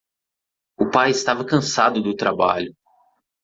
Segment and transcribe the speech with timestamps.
[0.79, 2.73] O pai estava cansado do trabalho.